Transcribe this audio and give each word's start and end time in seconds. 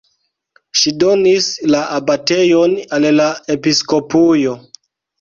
Ŝi 0.79 0.93
donis 1.03 1.51
la 1.75 1.83
abatejon 1.99 2.77
al 2.99 3.09
la 3.21 3.31
episkopujo. 3.59 4.61